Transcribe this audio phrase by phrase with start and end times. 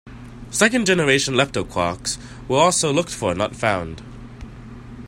[0.49, 2.17] Second generation leptoquarks
[2.49, 4.01] were also looked for and not found.